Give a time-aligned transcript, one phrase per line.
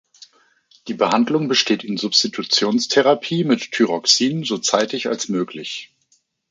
[0.87, 5.93] Die Behandlung besteht in Substitutionstherapie mit Thyroxin so zeitig als möglich.